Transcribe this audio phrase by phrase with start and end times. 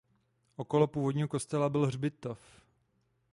[0.57, 2.39] Okolo původního kostela byl hřbitov.